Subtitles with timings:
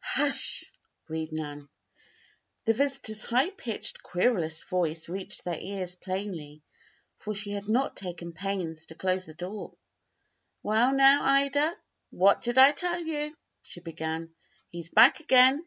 [0.00, 0.64] "Hush!"
[1.04, 1.68] breathed Nan.
[2.64, 6.62] The visitor's high pitched, querulous voice reached their ears plainly,
[7.18, 9.76] for she had not taken pains to close the door.
[10.62, 11.76] "Well, now, Ida,
[12.08, 14.34] what did I tell you?" she began.
[14.70, 15.62] "He's back again."